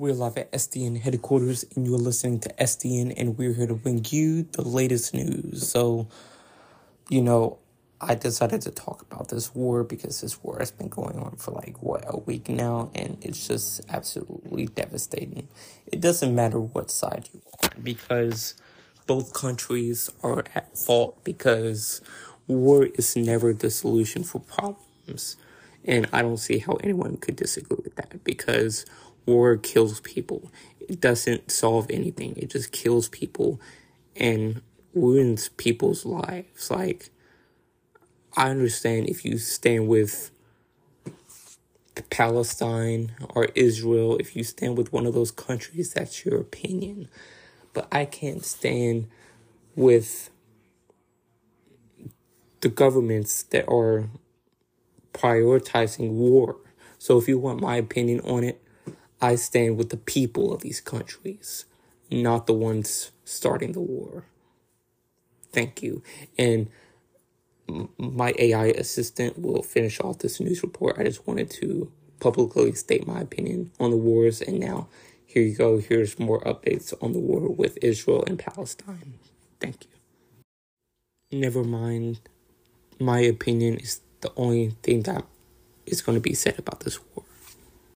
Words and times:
We're 0.00 0.14
live 0.14 0.38
at 0.38 0.50
SDN 0.52 0.98
headquarters, 0.98 1.62
and 1.76 1.86
you're 1.86 1.98
listening 1.98 2.40
to 2.40 2.48
SDN, 2.58 3.12
and 3.18 3.36
we're 3.36 3.52
here 3.52 3.66
to 3.66 3.74
bring 3.74 4.02
you 4.08 4.44
the 4.44 4.62
latest 4.62 5.12
news. 5.12 5.68
So, 5.68 6.08
you 7.10 7.20
know, 7.20 7.58
I 8.00 8.14
decided 8.14 8.62
to 8.62 8.70
talk 8.70 9.02
about 9.02 9.28
this 9.28 9.54
war 9.54 9.84
because 9.84 10.22
this 10.22 10.42
war 10.42 10.56
has 10.58 10.70
been 10.70 10.88
going 10.88 11.18
on 11.18 11.36
for 11.36 11.50
like, 11.50 11.82
what, 11.82 12.02
a 12.08 12.16
week 12.16 12.48
now, 12.48 12.90
and 12.94 13.18
it's 13.20 13.46
just 13.46 13.82
absolutely 13.90 14.68
devastating. 14.68 15.48
It 15.86 16.00
doesn't 16.00 16.34
matter 16.34 16.58
what 16.58 16.90
side 16.90 17.28
you 17.34 17.42
are, 17.62 17.68
because 17.82 18.54
both 19.06 19.34
countries 19.34 20.08
are 20.22 20.44
at 20.54 20.78
fault, 20.78 21.22
because 21.24 22.00
war 22.46 22.86
is 22.86 23.16
never 23.16 23.52
the 23.52 23.68
solution 23.68 24.24
for 24.24 24.38
problems. 24.38 25.36
And 25.84 26.08
I 26.10 26.22
don't 26.22 26.38
see 26.38 26.58
how 26.58 26.74
anyone 26.74 27.16
could 27.16 27.36
disagree 27.36 27.78
with 27.82 27.96
that 27.96 28.22
because 28.22 28.84
war 29.30 29.56
kills 29.56 30.00
people. 30.00 30.50
It 30.80 31.00
doesn't 31.00 31.50
solve 31.50 31.86
anything. 31.90 32.34
It 32.36 32.50
just 32.50 32.72
kills 32.72 33.08
people 33.08 33.60
and 34.16 34.60
ruins 34.94 35.48
people's 35.50 36.04
lives. 36.04 36.70
Like, 36.70 37.10
I 38.36 38.50
understand 38.50 39.08
if 39.08 39.24
you 39.24 39.38
stand 39.38 39.88
with 39.88 40.30
Palestine 42.10 43.12
or 43.34 43.48
Israel, 43.54 44.16
if 44.18 44.34
you 44.34 44.42
stand 44.44 44.76
with 44.76 44.92
one 44.92 45.06
of 45.06 45.14
those 45.14 45.30
countries, 45.30 45.92
that's 45.94 46.24
your 46.24 46.40
opinion. 46.40 47.08
But 47.72 47.86
I 47.92 48.04
can't 48.04 48.44
stand 48.44 49.08
with 49.76 50.30
the 52.60 52.68
governments 52.68 53.44
that 53.44 53.68
are 53.68 54.08
prioritizing 55.12 56.10
war. 56.10 56.56
So 56.98 57.18
if 57.18 57.28
you 57.28 57.38
want 57.38 57.60
my 57.60 57.76
opinion 57.76 58.20
on 58.20 58.44
it, 58.44 58.62
I 59.20 59.36
stand 59.36 59.78
with 59.78 59.90
the 59.90 59.96
people 59.96 60.52
of 60.52 60.62
these 60.62 60.80
countries, 60.80 61.66
not 62.10 62.46
the 62.46 62.54
ones 62.54 63.12
starting 63.24 63.72
the 63.72 63.80
war. 63.80 64.24
Thank 65.52 65.82
you. 65.82 66.02
And 66.38 66.68
my 67.98 68.34
AI 68.38 68.66
assistant 68.66 69.38
will 69.38 69.62
finish 69.62 70.00
off 70.00 70.18
this 70.18 70.40
news 70.40 70.62
report. 70.62 70.98
I 70.98 71.04
just 71.04 71.26
wanted 71.26 71.50
to 71.52 71.92
publicly 72.20 72.72
state 72.72 73.06
my 73.06 73.20
opinion 73.20 73.72
on 73.80 73.90
the 73.90 73.96
wars. 73.96 74.40
And 74.42 74.60
now, 74.60 74.88
here 75.26 75.42
you 75.42 75.56
go. 75.56 75.78
Here's 75.78 76.18
more 76.18 76.40
updates 76.42 76.94
on 77.02 77.12
the 77.12 77.18
war 77.18 77.48
with 77.48 77.78
Israel 77.82 78.24
and 78.26 78.38
Palestine. 78.38 79.14
Thank 79.60 79.84
you. 79.84 81.38
Never 81.40 81.64
mind. 81.64 82.20
My 83.00 83.20
opinion 83.20 83.78
is 83.78 84.00
the 84.20 84.32
only 84.36 84.76
thing 84.82 85.02
that 85.04 85.24
is 85.86 86.02
going 86.02 86.16
to 86.16 86.22
be 86.22 86.34
said 86.34 86.58
about 86.58 86.80
this 86.80 86.98
war. 87.14 87.24